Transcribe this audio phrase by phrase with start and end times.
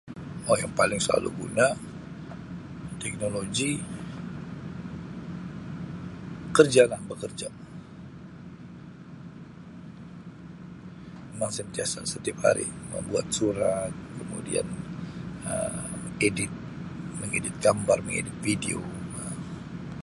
[0.61, 1.67] yang paling selalu guna
[3.03, 3.71] teknologi
[6.55, 7.47] kerja lah bekerja
[11.37, 14.67] memang sentiasa setiap hari membuat surat kemudian
[15.51, 15.77] Um
[16.29, 16.51] edit
[17.21, 18.79] mengedit gambar mengedit video
[19.21, 19.37] Um.